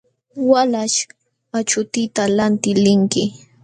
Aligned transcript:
Walaśh, 0.49 0.97
achuutita 1.57 2.21
lantiq 2.37 2.77
linki. 2.85 3.23